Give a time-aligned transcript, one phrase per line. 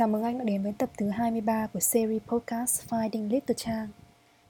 [0.00, 3.86] Chào mừng anh đã đến với tập thứ 23 của series podcast Finding Little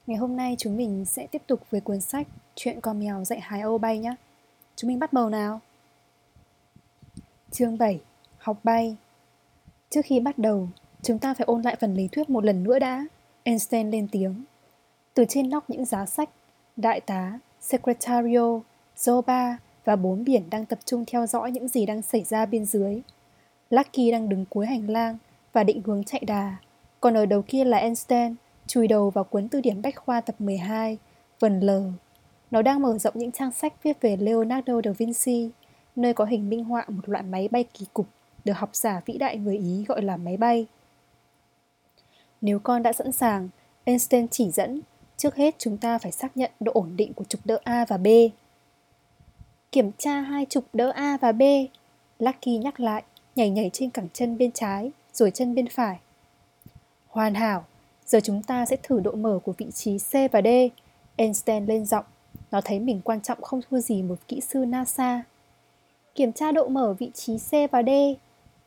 [0.07, 3.39] Ngày hôm nay chúng mình sẽ tiếp tục với cuốn sách Chuyện con mèo dạy
[3.39, 4.15] Hải Âu bay nhé.
[4.75, 5.59] Chúng mình bắt đầu nào.
[7.51, 7.99] Chương 7.
[8.37, 8.95] Học bay
[9.89, 10.69] Trước khi bắt đầu,
[11.01, 13.05] chúng ta phải ôn lại phần lý thuyết một lần nữa đã.
[13.43, 14.43] Einstein lên tiếng.
[15.13, 16.29] Từ trên nóc những giá sách,
[16.75, 18.59] đại tá, secretario,
[18.97, 22.65] Zoba và bốn biển đang tập trung theo dõi những gì đang xảy ra bên
[22.65, 23.01] dưới.
[23.69, 25.17] Lucky đang đứng cuối hành lang
[25.53, 26.55] và định hướng chạy đà.
[26.99, 28.35] Còn ở đầu kia là Einstein,
[28.67, 30.97] chùi đầu vào cuốn từ điển bách khoa tập 12,
[31.39, 31.83] vần lờ.
[32.51, 35.49] Nó đang mở rộng những trang sách viết về Leonardo da Vinci,
[35.95, 38.07] nơi có hình minh họa một loại máy bay kỳ cục
[38.45, 40.67] được học giả vĩ đại người Ý gọi là máy bay.
[42.41, 43.49] Nếu con đã sẵn sàng,
[43.83, 44.81] Einstein chỉ dẫn,
[45.17, 47.97] trước hết chúng ta phải xác nhận độ ổn định của trục đỡ A và
[47.97, 48.07] B.
[49.71, 51.41] Kiểm tra hai trục đỡ A và B,
[52.19, 53.03] Lucky nhắc lại,
[53.35, 55.99] nhảy nhảy trên cẳng chân bên trái, rồi chân bên phải.
[57.07, 57.65] Hoàn hảo,
[58.05, 60.47] giờ chúng ta sẽ thử độ mở của vị trí C và D.
[61.15, 62.05] Einstein lên giọng,
[62.51, 65.23] nó thấy mình quan trọng không thua gì một kỹ sư NASA.
[66.15, 67.89] Kiểm tra độ mở vị trí C và D.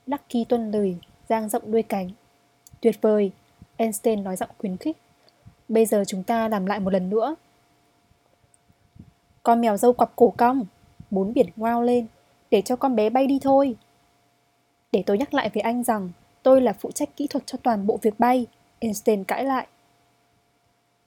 [0.07, 0.97] Lucky tuân lời,
[1.29, 2.11] giang rộng đuôi cánh.
[2.81, 3.31] Tuyệt vời,
[3.77, 4.97] Einstein nói giọng khuyến khích.
[5.69, 7.35] Bây giờ chúng ta làm lại một lần nữa.
[9.43, 10.67] Con mèo dâu quặp cổ cong,
[11.11, 12.07] bốn biển ngoao lên,
[12.51, 13.77] để cho con bé bay đi thôi.
[14.93, 16.11] Để tôi nhắc lại với anh rằng
[16.45, 18.47] tôi là phụ trách kỹ thuật cho toàn bộ việc bay,
[18.79, 19.67] Einstein cãi lại.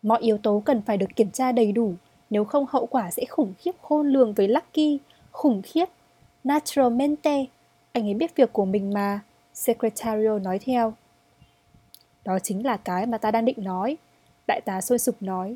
[0.01, 1.93] Mọi yếu tố cần phải được kiểm tra đầy đủ,
[2.29, 4.99] nếu không hậu quả sẽ khủng khiếp khôn lường với Lucky,
[5.31, 5.85] khủng khiếp.
[6.43, 7.45] Naturalmente,
[7.91, 9.19] anh ấy biết việc của mình mà,
[9.53, 10.93] Secretario nói theo.
[12.25, 13.97] Đó chính là cái mà ta đang định nói,
[14.47, 15.55] đại tá sôi sục nói.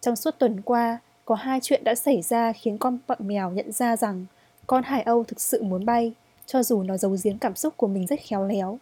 [0.00, 3.72] Trong suốt tuần qua, có hai chuyện đã xảy ra khiến con bọn mèo nhận
[3.72, 4.26] ra rằng
[4.66, 6.12] con hải âu thực sự muốn bay
[6.46, 8.78] cho dù nó giấu giếm cảm xúc của mình rất khéo léo.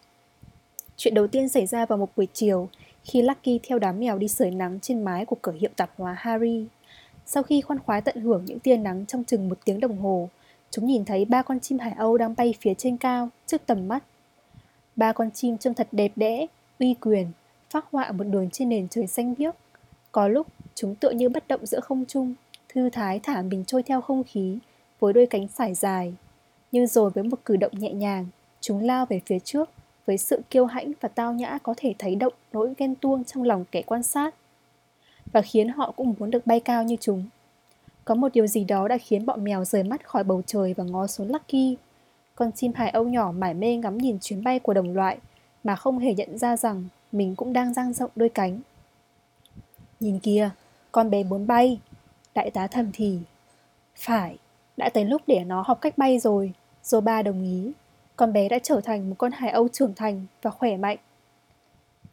[0.96, 2.68] Chuyện đầu tiên xảy ra vào một buổi chiều
[3.04, 6.16] khi Lucky theo đám mèo đi sưởi nắng trên mái của cửa hiệu tạp hóa
[6.18, 6.66] Harry.
[7.26, 10.28] Sau khi khoan khoái tận hưởng những tia nắng trong chừng một tiếng đồng hồ,
[10.70, 13.88] chúng nhìn thấy ba con chim hải âu đang bay phía trên cao, trước tầm
[13.88, 14.04] mắt.
[14.96, 16.46] Ba con chim trông thật đẹp đẽ,
[16.78, 17.26] uy quyền,
[17.70, 19.54] phác họa một đường trên nền trời xanh biếc.
[20.12, 22.34] Có lúc, chúng tựa như bất động giữa không trung,
[22.68, 24.58] thư thái thả mình trôi theo không khí,
[25.00, 26.14] với đôi cánh sải dài,
[26.72, 28.26] nhưng rồi với một cử động nhẹ nhàng,
[28.60, 29.70] chúng lao về phía trước
[30.06, 33.42] với sự kiêu hãnh và tao nhã có thể thấy động nỗi ghen tuông trong
[33.42, 34.34] lòng kẻ quan sát
[35.32, 37.24] và khiến họ cũng muốn được bay cao như chúng.
[38.04, 40.84] Có một điều gì đó đã khiến bọn mèo rời mắt khỏi bầu trời và
[40.84, 41.76] ngó xuống Lucky.
[42.34, 45.18] Con chim hải âu nhỏ mải mê ngắm nhìn chuyến bay của đồng loại
[45.64, 48.60] mà không hề nhận ra rằng mình cũng đang dang rộng đôi cánh.
[50.00, 50.50] Nhìn kìa,
[50.92, 51.80] con bé muốn bay.
[52.34, 53.18] Đại tá thầm thì.
[53.96, 54.36] Phải,
[54.76, 56.52] đã tới lúc để nó học cách bay rồi.
[56.84, 57.72] Zoba đồng ý.
[58.16, 60.98] Con bé đã trở thành một con hải âu trưởng thành và khỏe mạnh.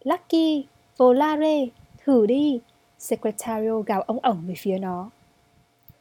[0.03, 0.66] Lucky,
[0.97, 1.66] volare,
[2.06, 2.59] thử đi.
[3.00, 5.09] Secretario gào ống ổng về phía nó.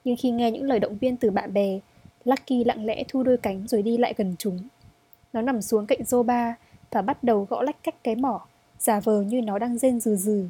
[0.05, 1.79] Nhưng khi nghe những lời động viên từ bạn bè,
[2.25, 4.59] Lucky lặng lẽ thu đôi cánh rồi đi lại gần chúng.
[5.33, 6.53] Nó nằm xuống cạnh Zoba
[6.91, 8.47] và bắt đầu gõ lách cách cái mỏ,
[8.79, 10.47] giả vờ như nó đang rên rừ rừ.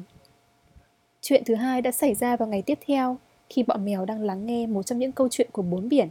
[1.21, 3.17] Chuyện thứ hai đã xảy ra vào ngày tiếp theo,
[3.49, 6.09] khi bọn mèo đang lắng nghe một trong những câu chuyện của bốn biển.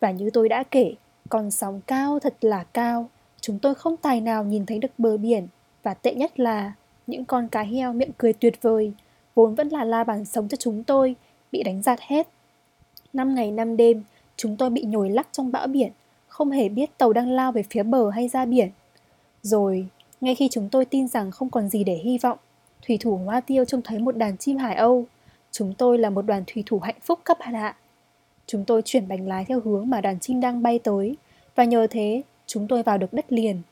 [0.00, 0.94] Và như tôi đã kể,
[1.28, 3.08] còn sóng cao thật là cao,
[3.40, 5.46] chúng tôi không tài nào nhìn thấy được bờ biển.
[5.82, 6.72] Và tệ nhất là
[7.06, 8.92] những con cá heo miệng cười tuyệt vời,
[9.34, 11.16] vốn vẫn là la bàn sống cho chúng tôi,
[11.52, 12.28] bị đánh giạt hết.
[13.12, 14.02] Năm ngày năm đêm,
[14.36, 15.92] chúng tôi bị nhồi lắc trong bão biển,
[16.28, 18.70] không hề biết tàu đang lao về phía bờ hay ra biển.
[19.42, 19.86] Rồi,
[20.20, 22.38] ngay khi chúng tôi tin rằng không còn gì để hy vọng,
[22.86, 25.04] thủy thủ Hoa Tiêu trông thấy một đàn chim hải âu.
[25.50, 27.76] Chúng tôi là một đoàn thủy thủ hạnh phúc cấp hạ.
[28.48, 31.16] Chúng tôi chuyển bánh lái theo hướng mà đàn chim đang bay tới
[31.54, 33.62] và nhờ thế chúng tôi vào được đất liền.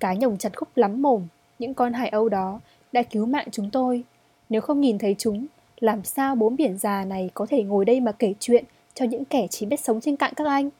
[0.00, 1.26] Cái nhồng chặt khúc lắm mồm,
[1.58, 2.60] những con hải âu đó
[2.92, 4.04] đã cứu mạng chúng tôi.
[4.48, 5.46] Nếu không nhìn thấy chúng,
[5.80, 8.64] làm sao bốn biển già này có thể ngồi đây mà kể chuyện
[8.94, 10.70] cho những kẻ chỉ biết sống trên cạn các anh?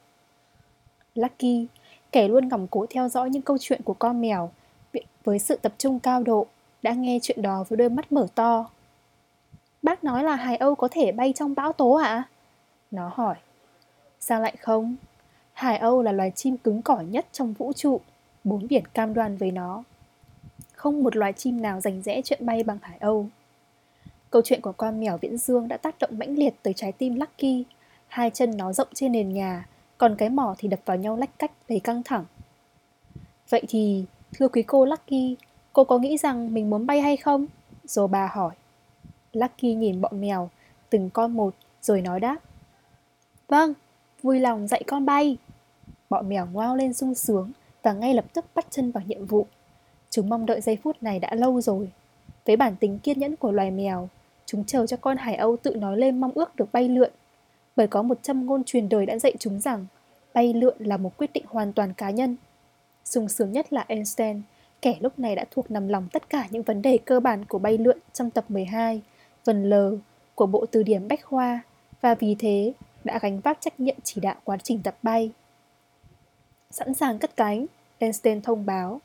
[1.15, 1.67] Lucky,
[2.11, 4.51] kẻ luôn ngỏng cố theo dõi những câu chuyện của con mèo
[5.23, 6.45] với sự tập trung cao độ,
[6.81, 8.69] đã nghe chuyện đó với đôi mắt mở to.
[9.81, 12.07] Bác nói là hải âu có thể bay trong bão tố ạ?
[12.07, 12.27] À?
[12.91, 13.35] Nó hỏi.
[14.19, 14.95] Sao lại không?
[15.53, 18.01] Hải âu là loài chim cứng cỏi nhất trong vũ trụ,
[18.43, 19.83] bốn biển cam đoan với nó.
[20.73, 23.27] Không một loài chim nào rành rẽ chuyện bay bằng hải âu.
[24.29, 27.15] Câu chuyện của con mèo viễn dương đã tác động mãnh liệt tới trái tim
[27.15, 27.63] Lucky.
[28.07, 29.67] Hai chân nó rộng trên nền nhà,
[29.97, 32.25] còn cái mỏ thì đập vào nhau lách cách đầy căng thẳng.
[33.49, 35.35] Vậy thì, thưa quý cô Lucky,
[35.73, 37.45] cô có nghĩ rằng mình muốn bay hay không?
[37.83, 38.51] Rồi bà hỏi.
[39.33, 40.49] Lucky nhìn bọn mèo,
[40.89, 42.37] từng con một, rồi nói đáp.
[43.51, 43.73] Vâng,
[44.21, 45.37] vui lòng dạy con bay.
[46.09, 47.51] Bọn mèo ngoao lên sung sướng,
[47.83, 49.45] và ngay lập tức bắt chân vào nhiệm vụ.
[50.09, 51.89] Chúng mong đợi giây phút này đã lâu rồi.
[52.45, 54.09] Với bản tính kiên nhẫn của loài mèo,
[54.45, 57.11] chúng chờ cho con hải âu tự nói lên mong ước được bay lượn.
[57.75, 59.85] Bởi có một châm ngôn truyền đời đã dạy chúng rằng
[60.33, 62.35] bay lượn là một quyết định hoàn toàn cá nhân.
[63.05, 64.41] sung sướng nhất là Einstein,
[64.81, 67.59] kẻ lúc này đã thuộc nằm lòng tất cả những vấn đề cơ bản của
[67.59, 69.01] bay lượn trong tập 12,
[69.43, 69.73] phần L
[70.35, 71.61] của bộ từ điển Bách Khoa,
[72.01, 75.31] và vì thế đã gánh vác trách nhiệm chỉ đạo quá trình tập bay.
[76.71, 77.65] Sẵn sàng cất cánh,
[77.97, 79.01] Einstein thông báo.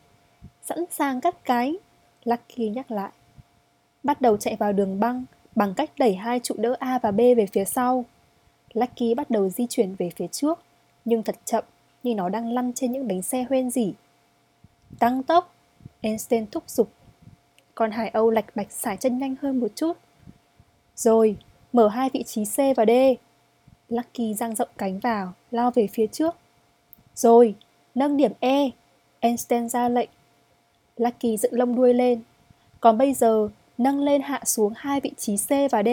[0.63, 1.77] Sẵn sàng cất cánh,
[2.25, 3.11] Lucky nhắc lại.
[4.03, 7.19] Bắt đầu chạy vào đường băng bằng cách đẩy hai trụ đỡ A và B
[7.19, 8.05] về phía sau.
[8.73, 10.61] Lucky bắt đầu di chuyển về phía trước,
[11.05, 11.65] nhưng thật chậm
[12.03, 13.93] như nó đang lăn trên những bánh xe hoen dỉ.
[14.99, 15.55] Tăng tốc,
[16.01, 16.91] Einstein thúc giục.
[17.75, 19.93] Còn Hải Âu lạch bạch xải chân nhanh hơn một chút.
[20.97, 21.37] Rồi,
[21.73, 22.91] mở hai vị trí C và D.
[23.89, 26.37] Lucky dang rộng cánh vào, lao về phía trước.
[27.15, 27.55] Rồi,
[27.95, 28.71] nâng điểm E.
[29.21, 30.09] Einstein ra lệnh.
[30.97, 32.23] Lucky dựng lông đuôi lên.
[32.81, 33.49] Còn bây giờ,
[33.79, 35.89] nâng lên hạ xuống hai vị trí C và D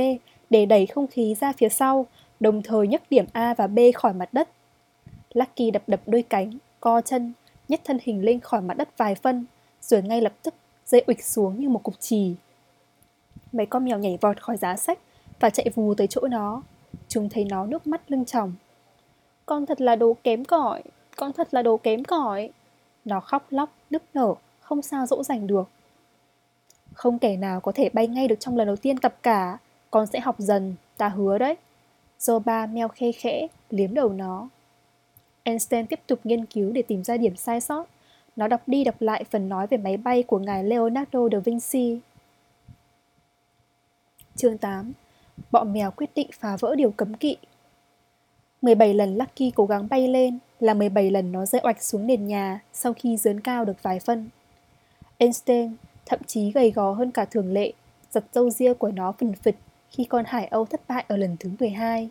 [0.50, 2.06] để đẩy không khí ra phía sau,
[2.40, 4.50] đồng thời nhấc điểm A và B khỏi mặt đất.
[5.34, 7.34] Lucky đập đập đôi cánh, co chân,
[7.68, 9.46] nhấc thân hình lên khỏi mặt đất vài phân,
[9.82, 10.54] rồi ngay lập tức
[10.86, 12.36] dây ụịch xuống như một cục chì.
[13.52, 15.00] Mấy con mèo nhảy vọt khỏi giá sách
[15.40, 16.62] và chạy vù tới chỗ nó.
[17.14, 18.54] Chúng thấy nó nước mắt lưng tròng.
[19.46, 20.84] Con thật là đồ kém cỏi,
[21.16, 22.50] con thật là đồ kém cỏi.
[23.06, 25.70] Nó khóc lóc, nức nở, không sao dỗ dành được.
[26.94, 29.58] Không kẻ nào có thể bay ngay được trong lần đầu tiên tập cả,
[29.92, 31.56] con sẽ học dần, ta hứa đấy.
[32.20, 34.50] Zoba meo khê khẽ, liếm đầu nó.
[35.44, 37.86] Einstein tiếp tục nghiên cứu để tìm ra điểm sai sót.
[38.36, 42.00] Nó đọc đi đọc lại phần nói về máy bay của ngài Leonardo da Vinci.
[44.36, 44.94] Chương 8
[45.52, 47.38] bọn mèo quyết định phá vỡ điều cấm kỵ
[48.64, 52.28] 17 lần Lucky cố gắng bay lên là 17 lần nó rơi oạch xuống nền
[52.28, 54.30] nhà sau khi dướn cao được vài phân.
[55.18, 55.76] Einstein
[56.06, 57.74] thậm chí gầy gò hơn cả thường lệ,
[58.12, 59.56] giật râu ria của nó phình phịch
[59.90, 62.10] khi con hải âu thất bại ở lần thứ 12.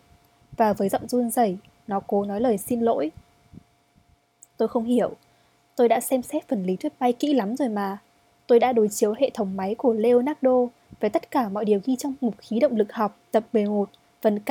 [0.57, 3.11] Và với giọng run rẩy, nó cố nói lời xin lỗi.
[4.57, 5.11] Tôi không hiểu.
[5.75, 7.97] Tôi đã xem xét phần lý thuyết bay kỹ lắm rồi mà.
[8.47, 10.67] Tôi đã đối chiếu hệ thống máy của Leonardo
[10.99, 13.89] với tất cả mọi điều ghi trong mục khí động lực học tập 11,
[14.21, 14.49] phần K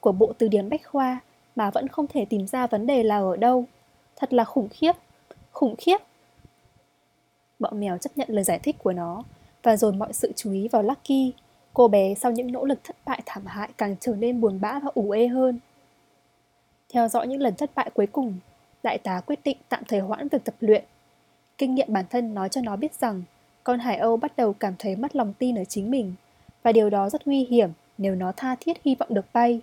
[0.00, 1.20] của bộ từ điển Bách Khoa
[1.56, 3.64] mà vẫn không thể tìm ra vấn đề là ở đâu.
[4.16, 4.92] Thật là khủng khiếp.
[5.52, 5.98] Khủng khiếp.
[7.58, 9.22] bọn mèo chấp nhận lời giải thích của nó
[9.62, 11.32] và dồn mọi sự chú ý vào Lucky.
[11.74, 14.78] Cô bé sau những nỗ lực thất bại thảm hại càng trở nên buồn bã
[14.78, 15.58] và ủ ê hơn.
[16.92, 18.34] Theo dõi những lần thất bại cuối cùng,
[18.82, 20.84] đại tá quyết định tạm thời hoãn việc tập luyện.
[21.58, 23.22] Kinh nghiệm bản thân nói cho nó biết rằng
[23.68, 26.14] con hải âu bắt đầu cảm thấy mất lòng tin ở chính mình
[26.62, 29.60] và điều đó rất nguy hiểm nếu nó tha thiết hy vọng được bay.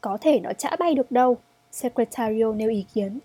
[0.00, 1.36] Có thể nó chả bay được đâu,
[1.72, 3.18] Secretario nêu ý kiến.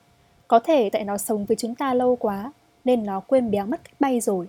[0.48, 2.52] Có thể tại nó sống với chúng ta lâu quá,
[2.86, 4.48] nên nó quên béo mất cách bay rồi.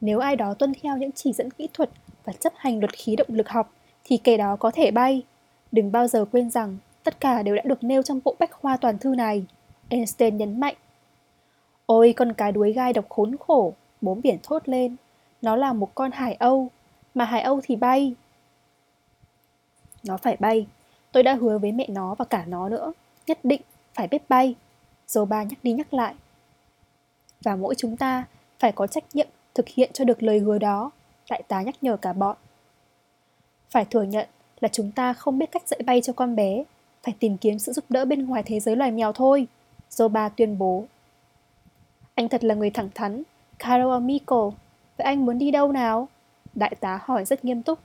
[0.00, 1.90] Nếu ai đó tuân theo những chỉ dẫn kỹ thuật
[2.24, 3.72] và chấp hành luật khí động lực học,
[4.04, 5.22] thì kẻ đó có thể bay.
[5.72, 8.76] Đừng bao giờ quên rằng tất cả đều đã được nêu trong bộ bách khoa
[8.76, 9.44] toàn thư này.
[9.88, 10.74] Einstein nhấn mạnh.
[11.86, 14.96] Ôi con cá đuối gai độc khốn khổ, bốn biển thốt lên.
[15.42, 16.70] Nó là một con hải âu,
[17.14, 18.14] mà hải âu thì bay.
[20.02, 20.66] Nó phải bay.
[21.12, 22.92] Tôi đã hứa với mẹ nó và cả nó nữa.
[23.26, 23.60] Nhất định
[23.94, 24.54] phải biết bay.
[25.06, 26.14] Dầu ba nhắc đi nhắc lại.
[27.42, 28.24] Và mỗi chúng ta
[28.58, 30.90] phải có trách nhiệm thực hiện cho được lời hứa đó.
[31.30, 32.36] Đại tá nhắc nhở cả bọn.
[33.70, 34.28] Phải thừa nhận
[34.60, 36.64] là chúng ta không biết cách dạy bay cho con bé.
[37.02, 39.46] Phải tìm kiếm sự giúp đỡ bên ngoài thế giới loài mèo thôi.
[39.90, 40.84] Zoba ba tuyên bố.
[42.14, 43.22] Anh thật là người thẳng thắn.
[43.58, 44.50] Caro amico,
[44.96, 46.08] vậy anh muốn đi đâu nào?
[46.54, 47.78] Đại tá hỏi rất nghiêm túc.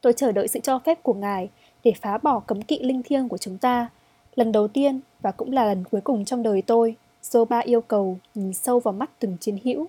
[0.00, 1.48] Tôi chờ đợi sự cho phép của ngài
[1.84, 3.88] để phá bỏ cấm kỵ linh thiêng của chúng ta.
[4.34, 8.18] Lần đầu tiên và cũng là lần cuối cùng trong đời tôi, Zoba yêu cầu
[8.34, 9.86] nhìn sâu vào mắt từng chiến hữu.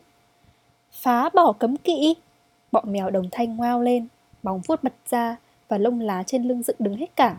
[0.92, 2.16] Phá bỏ cấm kỵ?
[2.72, 4.08] Bọn mèo đồng thanh ngoao lên,
[4.44, 5.38] bóng vuốt bật ra
[5.68, 7.38] và lông lá trên lưng dựng đứng hết cả.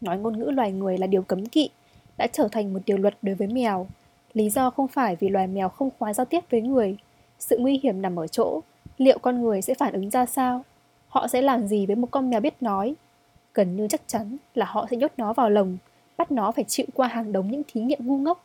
[0.00, 1.70] Nói ngôn ngữ loài người là điều cấm kỵ,
[2.16, 3.86] đã trở thành một điều luật đối với mèo.
[4.32, 6.96] Lý do không phải vì loài mèo không khóa giao tiếp với người.
[7.38, 8.60] Sự nguy hiểm nằm ở chỗ,
[8.98, 10.64] liệu con người sẽ phản ứng ra sao
[11.08, 12.94] Họ sẽ làm gì với một con mèo biết nói?
[13.54, 15.76] Gần như chắc chắn là họ sẽ nhốt nó vào lồng,
[16.16, 18.44] bắt nó phải chịu qua hàng đống những thí nghiệm ngu ngốc.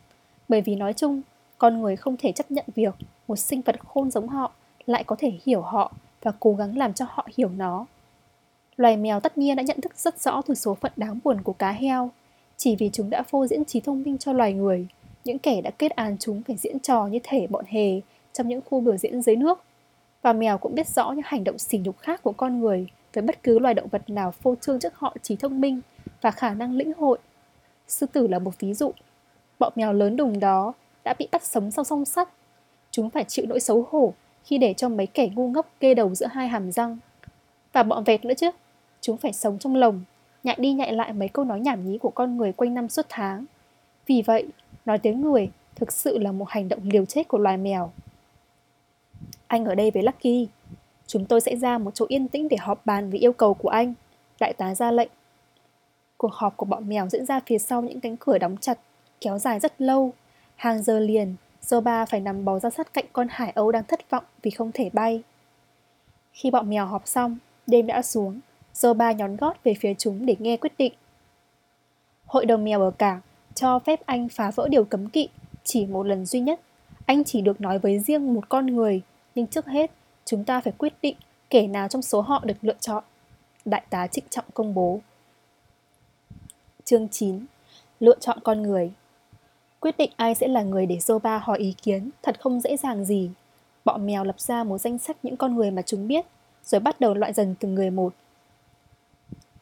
[0.49, 1.21] Bởi vì nói chung,
[1.57, 2.93] con người không thể chấp nhận việc
[3.27, 4.51] một sinh vật khôn giống họ
[4.85, 7.85] lại có thể hiểu họ và cố gắng làm cho họ hiểu nó.
[8.77, 11.53] Loài mèo tất nhiên đã nhận thức rất rõ từ số phận đáng buồn của
[11.53, 12.09] cá heo.
[12.57, 14.87] Chỉ vì chúng đã phô diễn trí thông minh cho loài người,
[15.23, 18.01] những kẻ đã kết án chúng phải diễn trò như thể bọn hề
[18.33, 19.63] trong những khu biểu diễn dưới nước
[20.21, 23.21] và mèo cũng biết rõ những hành động sỉ nhục khác của con người với
[23.21, 25.81] bất cứ loài động vật nào phô trương trước họ trí thông minh
[26.21, 27.17] và khả năng lĩnh hội.
[27.87, 28.91] Sư tử là một ví dụ.
[29.59, 32.29] Bọn mèo lớn đùng đó đã bị bắt sống sau song sắt.
[32.91, 34.13] Chúng phải chịu nỗi xấu hổ
[34.43, 36.97] khi để cho mấy kẻ ngu ngốc kê đầu giữa hai hàm răng.
[37.73, 38.49] Và bọn vẹt nữa chứ.
[39.01, 40.01] Chúng phải sống trong lồng,
[40.43, 43.05] nhại đi nhại lại mấy câu nói nhảm nhí của con người quanh năm suốt
[43.09, 43.45] tháng.
[44.05, 44.47] Vì vậy,
[44.85, 47.91] nói tiếng người thực sự là một hành động liều chết của loài mèo.
[49.47, 50.47] Anh ở đây với Lucky.
[51.07, 53.69] Chúng tôi sẽ ra một chỗ yên tĩnh để họp bàn về yêu cầu của
[53.69, 53.93] anh.
[54.39, 55.09] Đại tá ra lệnh.
[56.17, 58.79] Cuộc họp của bọn mèo diễn ra phía sau những cánh cửa đóng chặt,
[59.21, 60.13] kéo dài rất lâu.
[60.55, 64.09] Hàng giờ liền, Zoba phải nằm bò ra sát cạnh con hải âu đang thất
[64.09, 65.23] vọng vì không thể bay.
[66.31, 67.37] Khi bọn mèo họp xong,
[67.67, 68.39] đêm đã xuống,
[68.73, 70.93] Zoba nhón gót về phía chúng để nghe quyết định.
[72.25, 73.21] Hội đồng mèo ở cảng
[73.55, 75.29] cho phép anh phá vỡ điều cấm kỵ
[75.63, 76.59] chỉ một lần duy nhất.
[77.05, 79.01] Anh chỉ được nói với riêng một con người,
[79.35, 79.91] nhưng trước hết,
[80.25, 81.15] chúng ta phải quyết định
[81.49, 83.03] kẻ nào trong số họ được lựa chọn.
[83.65, 85.01] Đại tá trịnh trọng công bố.
[86.83, 87.45] Chương 9.
[87.99, 88.91] Lựa chọn con người
[89.79, 93.05] Quyết định ai sẽ là người để Zoba hỏi ý kiến thật không dễ dàng
[93.05, 93.31] gì.
[93.85, 96.25] Bọn mèo lập ra một danh sách những con người mà chúng biết,
[96.65, 98.13] rồi bắt đầu loại dần từng người một.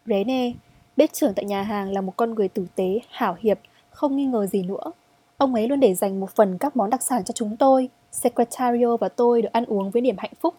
[0.06, 0.52] Rene,
[0.98, 3.60] bếp trưởng tại nhà hàng là một con người tử tế, hảo hiệp,
[3.92, 4.92] không nghi ngờ gì nữa.
[5.38, 7.90] Ông ấy luôn để dành một phần các món đặc sản cho chúng tôi.
[8.12, 10.56] Secretario và tôi được ăn uống với niềm hạnh phúc.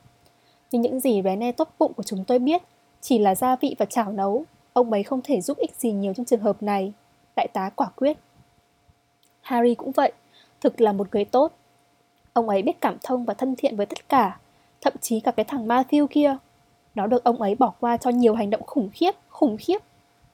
[0.70, 2.62] Nhưng những gì bé ne tốt bụng của chúng tôi biết
[3.00, 4.44] chỉ là gia vị và chảo nấu.
[4.72, 6.92] Ông ấy không thể giúp ích gì nhiều trong trường hợp này.
[7.36, 8.18] Đại tá quả quyết.
[9.40, 10.12] Harry cũng vậy,
[10.60, 11.52] thực là một người tốt.
[12.32, 14.38] Ông ấy biết cảm thông và thân thiện với tất cả,
[14.80, 16.36] thậm chí cả cái thằng Matthew kia.
[16.94, 19.78] Nó được ông ấy bỏ qua cho nhiều hành động khủng khiếp, khủng khiếp.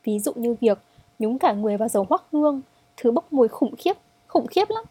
[0.05, 0.79] Ví dụ như việc
[1.19, 2.61] nhúng cả người vào dầu hoắc hương,
[3.01, 4.85] thứ bốc mùi khủng khiếp, khủng khiếp lắm.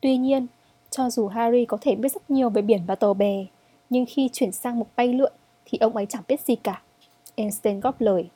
[0.00, 0.46] Tuy nhiên,
[0.90, 3.44] cho dù Harry có thể biết rất nhiều về biển và tàu bè,
[3.90, 5.32] nhưng khi chuyển sang một bay lượn
[5.64, 6.82] thì ông ấy chẳng biết gì cả.
[7.34, 8.28] Einstein góp lời.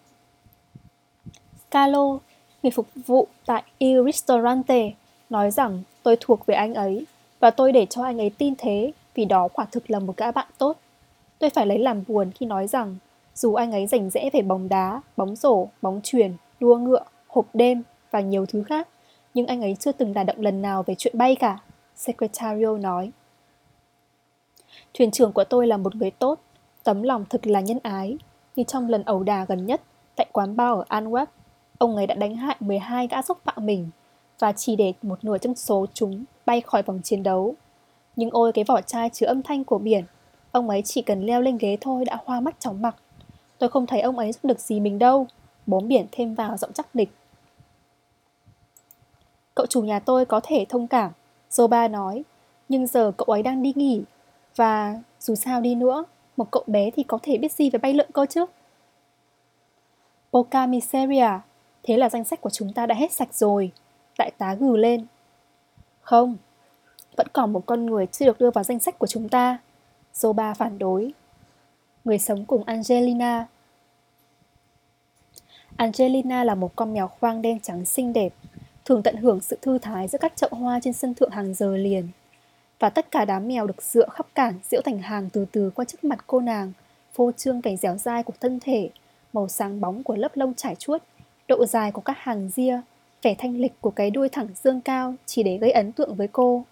[1.70, 2.18] Carlo,
[2.62, 4.92] người phục vụ tại Il Ristorante,
[5.30, 7.06] nói rằng tôi thuộc về anh ấy
[7.40, 10.30] và tôi để cho anh ấy tin thế vì đó quả thực là một gã
[10.30, 10.76] bạn tốt.
[11.38, 12.96] Tôi phải lấy làm buồn khi nói rằng
[13.34, 17.46] dù anh ấy rảnh rẽ về bóng đá, bóng rổ, bóng truyền, đua ngựa, hộp
[17.54, 18.88] đêm và nhiều thứ khác,
[19.34, 21.58] nhưng anh ấy chưa từng đả động lần nào về chuyện bay cả,
[21.96, 23.10] Secretario nói.
[24.94, 26.38] Thuyền trưởng của tôi là một người tốt,
[26.84, 28.18] tấm lòng thực là nhân ái,
[28.56, 29.80] như trong lần ẩu đà gần nhất
[30.16, 31.26] tại quán bar ở Anweb,
[31.78, 33.90] ông ấy đã đánh hại 12 gã xúc phạm mình
[34.38, 37.54] và chỉ để một nửa trong số chúng bay khỏi vòng chiến đấu.
[38.16, 40.04] Nhưng ôi cái vỏ chai chứa âm thanh của biển,
[40.52, 42.96] ông ấy chỉ cần leo lên ghế thôi đã hoa mắt chóng mặt.
[43.58, 45.26] Tôi không thấy ông ấy giúp được gì mình đâu,
[45.66, 47.10] bốm biển thêm vào giọng chắc nịch.
[49.60, 51.12] Cậu chủ nhà tôi có thể thông cảm,
[51.50, 52.24] Zoba nói,
[52.68, 54.02] nhưng giờ cậu ấy đang đi nghỉ,
[54.56, 56.04] và dù sao đi nữa,
[56.36, 58.46] một cậu bé thì có thể biết gì về bay lượn cơ chứ?
[60.32, 61.28] Poca miseria,
[61.82, 63.70] thế là danh sách của chúng ta đã hết sạch rồi,
[64.18, 65.06] Đại tá gừ lên.
[66.00, 66.36] Không,
[67.16, 69.58] vẫn còn một con người chưa được đưa vào danh sách của chúng ta.
[70.14, 71.12] Zoba phản đối.
[72.04, 73.46] Người sống cùng Angelina.
[75.76, 78.34] Angelina là một con mèo khoang đen trắng xinh đẹp,
[78.84, 81.76] thường tận hưởng sự thư thái giữa các chậu hoa trên sân thượng hàng giờ
[81.76, 82.08] liền.
[82.78, 85.84] Và tất cả đám mèo được dựa khắp cản diễu thành hàng từ từ qua
[85.84, 86.72] trước mặt cô nàng,
[87.12, 88.90] phô trương cảnh dẻo dai của thân thể,
[89.32, 91.02] màu sáng bóng của lớp lông trải chuốt,
[91.48, 92.80] độ dài của các hàng ria,
[93.22, 96.28] vẻ thanh lịch của cái đuôi thẳng dương cao chỉ để gây ấn tượng với
[96.28, 96.64] cô.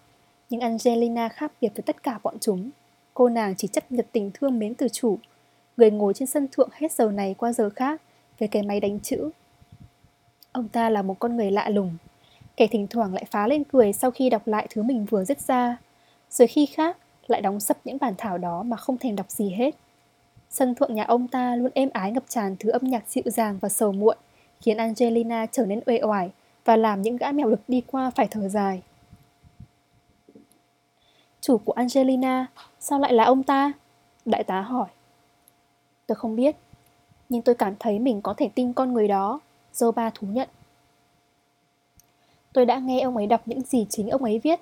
[0.49, 2.69] Nhưng Angelina khác biệt với tất cả bọn chúng.
[3.13, 5.17] Cô nàng chỉ chấp nhận tình thương mến từ chủ.
[5.77, 8.01] Người ngồi trên sân thượng hết giờ này qua giờ khác
[8.39, 9.29] với cái máy đánh chữ.
[10.51, 11.97] Ông ta là một con người lạ lùng.
[12.57, 15.41] Kẻ thỉnh thoảng lại phá lên cười sau khi đọc lại thứ mình vừa dứt
[15.41, 15.77] ra.
[16.29, 19.49] Rồi khi khác lại đóng sập những bản thảo đó mà không thèm đọc gì
[19.49, 19.75] hết.
[20.49, 23.57] Sân thượng nhà ông ta luôn êm ái ngập tràn thứ âm nhạc dịu dàng
[23.61, 24.17] và sầu muộn,
[24.61, 26.31] khiến Angelina trở nên uể oải
[26.65, 28.81] và làm những gã mèo lực đi qua phải thở dài.
[31.41, 32.45] Chủ của Angelina,
[32.79, 33.71] sao lại là ông ta?
[34.25, 34.87] Đại tá hỏi.
[36.07, 36.55] Tôi không biết,
[37.29, 39.39] nhưng tôi cảm thấy mình có thể tin con người đó,
[39.73, 40.49] Zoba thú nhận.
[42.53, 44.59] Tôi đã nghe ông ấy đọc những gì chính ông ấy viết.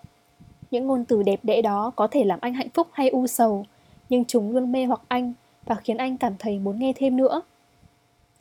[0.71, 3.65] Những ngôn từ đẹp đẽ đó có thể làm anh hạnh phúc hay u sầu,
[4.09, 5.33] nhưng chúng luôn mê hoặc anh
[5.65, 7.41] và khiến anh cảm thấy muốn nghe thêm nữa.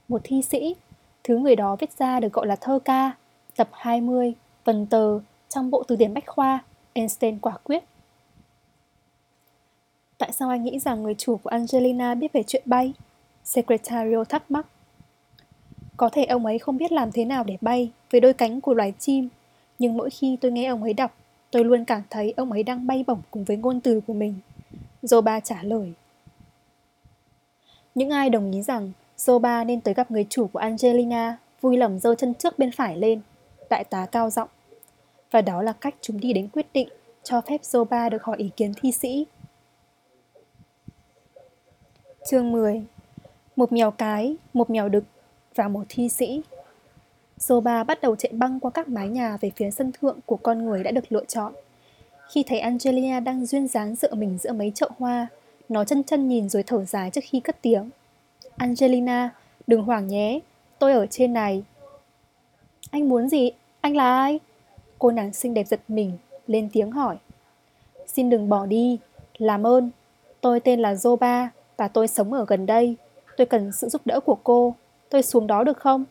[0.09, 0.77] Một thi sĩ,
[1.25, 3.13] thứ người đó viết ra được gọi là thơ ca,
[3.57, 7.85] Tập 20, phần tờ, trong bộ từ điển Bách Khoa, Einstein quả quyết.
[10.19, 12.93] Tại sao anh nghĩ rằng người chủ của Angelina biết về chuyện bay?
[13.45, 14.67] Secretario thắc mắc.
[15.97, 18.75] Có thể ông ấy không biết làm thế nào để bay với đôi cánh của
[18.75, 19.29] loài chim,
[19.79, 21.15] nhưng mỗi khi tôi nghe ông ấy đọc,
[21.51, 24.35] tôi luôn cảm thấy ông ấy đang bay bổng cùng với ngôn từ của mình.
[25.03, 25.93] Zoba trả lời.
[27.95, 31.99] Những ai đồng ý rằng Zoba nên tới gặp người chủ của Angelina vui lòng
[31.99, 33.21] giơ chân trước bên phải lên
[33.71, 34.49] đại tá cao giọng.
[35.31, 36.89] Và đó là cách chúng đi đến quyết định
[37.23, 39.27] cho phép Zoba được hỏi ý kiến thi sĩ.
[42.31, 42.83] Chương 10
[43.57, 45.05] Một mèo cái, một mèo đực
[45.57, 46.43] và một thi sĩ.
[47.39, 50.65] Zoba bắt đầu chạy băng qua các mái nhà về phía sân thượng của con
[50.65, 51.53] người đã được lựa chọn.
[52.29, 55.27] Khi thấy Angelina đang duyên dáng dựa mình giữa mấy chậu hoa,
[55.69, 57.91] nó chân chân nhìn rồi thở dài trước khi cất tiếng.
[58.57, 59.31] Angelina,
[59.67, 60.41] đừng hoảng nhé,
[60.79, 61.65] tôi ở trên này.
[62.91, 63.51] Anh muốn gì?
[63.81, 64.41] Anh là ai?
[64.99, 66.13] Cô nàng xinh đẹp giật mình,
[66.47, 67.17] lên tiếng hỏi.
[68.07, 68.99] Xin đừng bỏ đi,
[69.39, 69.91] làm ơn.
[70.41, 71.47] Tôi tên là Zoba
[71.77, 72.97] và tôi sống ở gần đây.
[73.37, 74.75] Tôi cần sự giúp đỡ của cô.
[75.09, 76.05] Tôi xuống đó được không?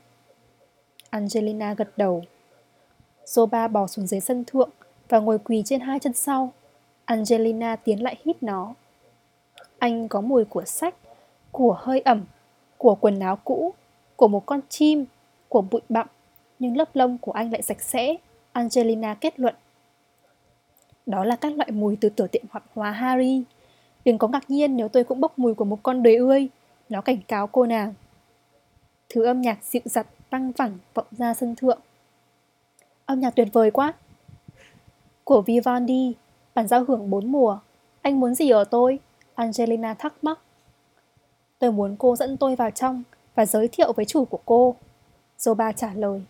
[1.10, 2.24] Angelina gật đầu.
[3.26, 4.70] Zoba bò xuống dưới sân thượng
[5.10, 6.54] và ngồi quỳ trên hai chân sau.
[7.06, 8.74] Angelina tiến lại hít nó.
[9.80, 10.96] Anh có mùi của sách,
[11.52, 12.26] của hơi ẩm,
[12.78, 13.74] của quần áo cũ,
[14.16, 15.06] của một con chim,
[15.50, 16.08] của bụi bặm,
[16.60, 18.16] nhưng lớp lông của anh lại sạch sẽ,
[18.52, 19.56] Angelina kết luận.
[21.06, 23.44] Đó là các loại mùi từ tiểu tiện hoạt hóa Harry.
[24.06, 26.48] Đừng có ngạc nhiên nếu tôi cũng bốc mùi của một con đời ươi,
[26.90, 27.94] nó cảnh cáo cô nàng.
[29.10, 31.80] Thứ âm nhạc dịu dặt văng vẳng vọng ra sân thượng.
[33.06, 33.94] Âm nhạc tuyệt vời quá.
[35.24, 36.14] Của Vivaldi,
[36.56, 37.60] bản giao hưởng bốn mùa.
[38.02, 39.00] Anh muốn gì ở tôi?
[39.36, 40.40] Angelina thắc mắc.
[41.60, 43.04] Tôi muốn cô dẫn tôi vào trong
[43.36, 44.76] và giới thiệu với chủ của cô.
[45.40, 46.22] Zoba trả lời.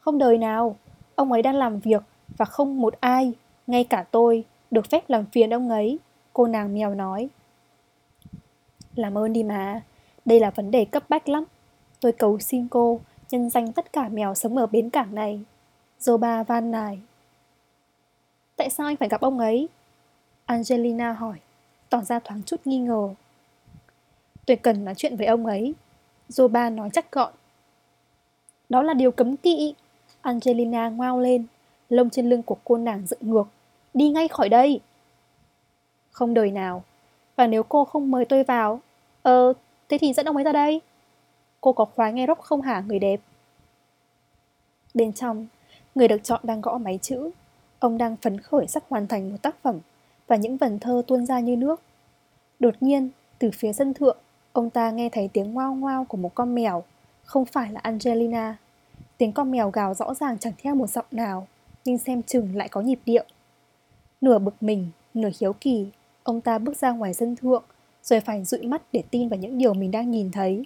[0.00, 0.76] Không đời nào,
[1.14, 2.02] ông ấy đang làm việc
[2.36, 3.32] và không một ai,
[3.66, 5.98] ngay cả tôi, được phép làm phiền ông ấy,
[6.32, 7.28] cô nàng mèo nói.
[8.94, 9.82] Làm ơn đi mà,
[10.24, 11.44] đây là vấn đề cấp bách lắm.
[12.00, 15.40] Tôi cầu xin cô, nhân danh tất cả mèo sống ở bến cảng này.
[16.00, 16.98] Zoba van nài.
[18.56, 19.68] Tại sao anh phải gặp ông ấy?
[20.46, 21.36] Angelina hỏi,
[21.90, 23.08] tỏ ra thoáng chút nghi ngờ.
[24.46, 25.74] Tôi cần nói chuyện với ông ấy.
[26.28, 27.32] Zoba nói chắc gọn.
[28.68, 29.74] Đó là điều cấm kỵ.
[30.20, 31.46] Angelina ngoao lên,
[31.88, 33.48] lông trên lưng của cô nàng dựng ngược.
[33.94, 34.80] Đi ngay khỏi đây.
[36.10, 36.84] Không đời nào.
[37.36, 38.80] Và nếu cô không mời tôi vào,
[39.22, 39.52] ờ,
[39.88, 40.80] thế thì dẫn ông ấy ra đây.
[41.60, 43.20] Cô có khoái nghe rock không hả người đẹp?
[44.94, 45.46] Bên trong,
[45.94, 47.30] người được chọn đang gõ máy chữ.
[47.78, 49.78] Ông đang phấn khởi sắp hoàn thành một tác phẩm
[50.26, 51.80] và những vần thơ tuôn ra như nước.
[52.58, 54.16] Đột nhiên, từ phía sân thượng,
[54.52, 56.82] ông ta nghe thấy tiếng ngoao ngoao của một con mèo,
[57.24, 58.56] không phải là Angelina.
[59.18, 61.46] Tiếng con mèo gào rõ ràng chẳng theo một giọng nào,
[61.84, 63.24] nhưng xem chừng lại có nhịp điệu.
[64.20, 65.86] Nửa bực mình, nửa hiếu kỳ,
[66.22, 67.64] ông ta bước ra ngoài sân thượng,
[68.02, 70.64] rồi phải dụi mắt để tin vào những điều mình đang nhìn thấy.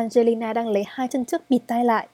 [0.00, 2.08] Angelina đang lấy hai chân trước bịt tai lại.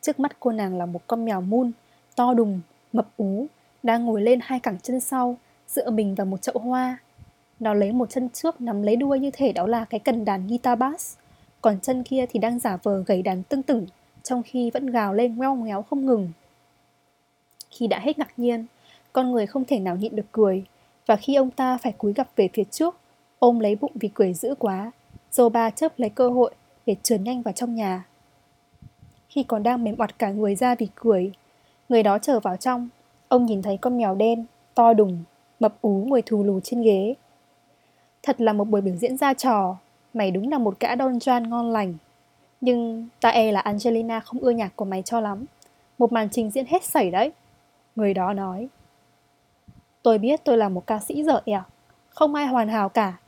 [0.00, 1.72] Trước mắt cô nàng là một con mèo mun,
[2.16, 2.60] to đùng,
[2.92, 3.46] mập ú,
[3.82, 5.36] đang ngồi lên hai cẳng chân sau,
[5.68, 6.98] dựa mình vào một chậu hoa.
[7.60, 10.46] Nó lấy một chân trước nắm lấy đuôi như thể đó là cái cần đàn
[10.46, 11.16] guitar bass,
[11.60, 13.86] còn chân kia thì đang giả vờ gầy đàn tương tửng,
[14.22, 16.30] trong khi vẫn gào lên ngoeo ngoéo không ngừng.
[17.70, 18.66] Khi đã hết ngạc nhiên,
[19.12, 20.64] con người không thể nào nhịn được cười,
[21.06, 22.96] và khi ông ta phải cúi gập về phía trước,
[23.38, 24.92] ôm lấy bụng vì cười dữ quá,
[25.32, 26.54] Zoba chớp lấy cơ hội
[26.86, 28.04] để trườn nhanh vào trong nhà.
[29.28, 31.32] Khi còn đang mềm oặt cả người ra vì cười,
[31.88, 32.88] người đó trở vào trong,
[33.28, 35.24] ông nhìn thấy con mèo đen, to đùng,
[35.60, 37.14] mập ú ngồi thù lù trên ghế.
[38.22, 39.76] Thật là một buổi biểu diễn ra trò,
[40.14, 41.94] mày đúng là một gã Don Juan ngon lành.
[42.60, 45.44] Nhưng ta e là Angelina không ưa nhạc của mày cho lắm.
[45.98, 47.32] Một màn trình diễn hết sảy đấy.
[47.96, 48.68] Người đó nói.
[50.02, 51.62] Tôi biết tôi là một ca sĩ dở ẹo,
[52.08, 53.18] không ai hoàn hảo cả.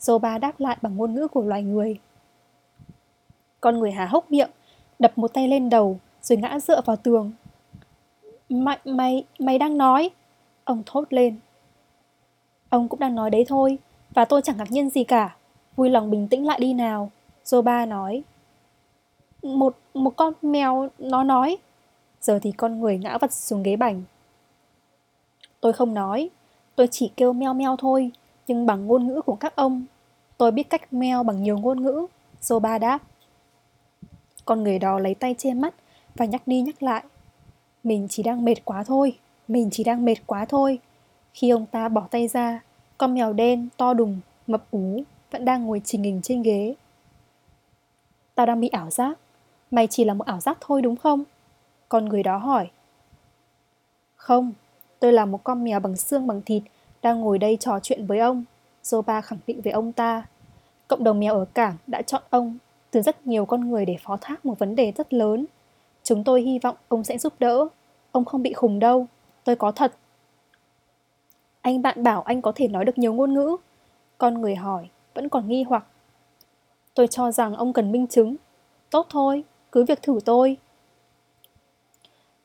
[0.00, 1.98] Zoba đáp lại bằng ngôn ngữ của loài người.
[3.60, 4.50] Con người há hốc miệng,
[4.98, 7.32] đập một tay lên đầu, rồi ngã dựa vào tường.
[8.48, 10.10] Mày, mày, mày đang nói?
[10.64, 11.36] Ông thốt lên.
[12.68, 13.78] Ông cũng đang nói đấy thôi,
[14.14, 15.36] và tôi chẳng ngạc nhiên gì cả.
[15.76, 17.10] Vui lòng bình tĩnh lại đi nào.
[17.44, 18.22] Zoba nói.
[19.42, 21.56] Một, một con mèo nó nói.
[22.20, 24.02] Giờ thì con người ngã vật xuống ghế bành.
[25.60, 26.30] Tôi không nói,
[26.76, 28.10] tôi chỉ kêu meo meo thôi,
[28.46, 29.84] nhưng bằng ngôn ngữ của các ông.
[30.36, 32.06] Tôi biết cách meo bằng nhiều ngôn ngữ.
[32.42, 32.98] Zoba đáp.
[34.44, 35.74] Con người đó lấy tay che mắt
[36.14, 37.04] và nhắc đi nhắc lại.
[37.84, 40.78] Mình chỉ đang mệt quá thôi, mình chỉ đang mệt quá thôi.
[41.34, 42.60] Khi ông ta bỏ tay ra,
[42.98, 46.74] con mèo đen to đùng, mập ú vẫn đang ngồi trình hình trên ghế.
[48.34, 49.18] Tao đang bị ảo giác.
[49.70, 51.24] Mày chỉ là một ảo giác thôi đúng không?
[51.88, 52.70] Con người đó hỏi.
[54.16, 54.52] Không,
[54.98, 56.62] tôi là một con mèo bằng xương bằng thịt
[57.02, 58.44] đang ngồi đây trò chuyện với ông.
[58.82, 60.26] Zoba khẳng định với ông ta.
[60.88, 62.58] Cộng đồng mèo ở cảng đã chọn ông
[62.90, 65.46] từ rất nhiều con người để phó thác một vấn đề rất lớn.
[66.02, 67.68] Chúng tôi hy vọng ông sẽ giúp đỡ.
[68.12, 69.06] Ông không bị khùng đâu.
[69.44, 69.92] Tôi có thật.
[71.60, 73.56] Anh bạn bảo anh có thể nói được nhiều ngôn ngữ.
[74.18, 75.84] Con người hỏi, vẫn còn nghi hoặc.
[76.94, 78.36] Tôi cho rằng ông cần minh chứng.
[78.90, 80.56] Tốt thôi, cứ việc thử tôi.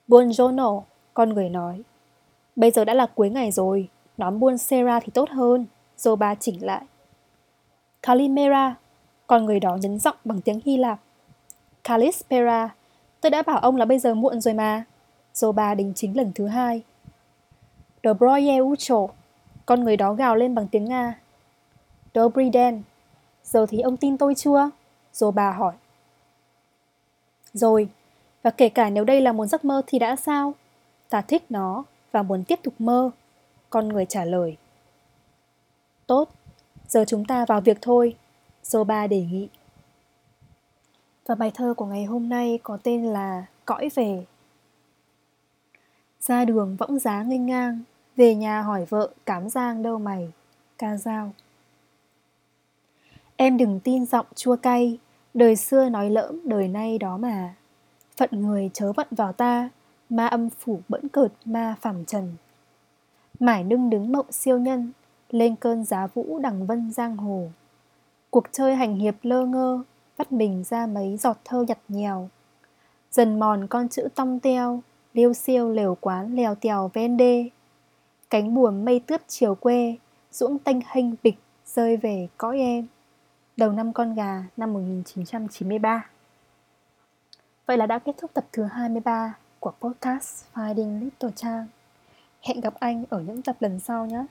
[0.08, 0.82] Buongiorno,
[1.14, 1.84] con người nói.
[2.56, 5.66] Bây giờ đã là cuối ngày rồi, nón buôn Sera thì tốt hơn,
[5.98, 6.82] Zoba chỉnh lại.
[8.02, 8.76] Kalimera,
[9.28, 11.00] còn người đó nhấn giọng bằng tiếng Hy Lạp.
[11.84, 12.76] Kalispera,
[13.22, 14.84] tôi đã bảo ông là bây giờ muộn rồi mà.
[15.34, 16.82] Zoba đính chính lần thứ hai.
[18.04, 19.08] Dobroye Ucho,
[19.66, 21.20] con người đó gào lên bằng tiếng Nga.
[22.14, 22.84] Dobri Den,
[23.44, 24.70] giờ thì ông tin tôi chưa?
[25.14, 25.74] Zoba hỏi.
[27.54, 27.90] Rồi,
[28.44, 30.54] và kể cả nếu đây là một giấc mơ thì đã sao?
[31.10, 33.12] Ta thích nó và muốn tiếp tục mơ.
[33.70, 34.58] Con người trả lời.
[36.08, 36.30] Tốt,
[36.88, 38.16] giờ chúng ta vào việc thôi.
[38.70, 39.50] Zoba đề nghị.
[41.26, 44.26] Và bài thơ của ngày hôm nay có tên là Cõi về.
[46.20, 47.82] Ra đường võng giá nghênh ngang,
[48.16, 50.32] về nhà hỏi vợ cám giang đâu mày,
[50.78, 51.32] ca dao.
[53.36, 55.00] Em đừng tin giọng chua cay,
[55.34, 57.56] đời xưa nói lỡm đời nay đó mà.
[58.18, 59.70] Phận người chớ vận vào ta,
[60.10, 62.36] ma âm phủ bẫn cợt ma phẳng trần.
[63.40, 64.92] Mải nưng đứng mộng siêu nhân,
[65.30, 67.50] lên cơn giá vũ đằng vân giang hồ.
[68.36, 69.84] Cuộc chơi hành hiệp lơ ngơ,
[70.18, 72.30] vắt mình ra mấy giọt thơ nhặt nhèo.
[73.12, 77.50] Dần mòn con chữ tong teo, liêu siêu lều quán lèo tèo ven đê.
[78.30, 79.96] Cánh buồm mây tướp chiều quê,
[80.32, 82.88] duỗng tênh hênh bịch rơi về cõi em.
[83.58, 86.10] Đầu năm con gà năm 1993
[87.66, 91.68] Vậy là đã kết thúc tập thứ 23 của podcast Finding Little Trang.
[92.42, 94.26] Hẹn gặp anh ở những tập lần sau nhé.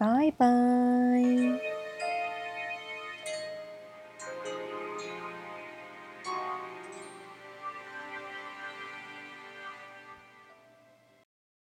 [0.00, 1.75] Bye bye!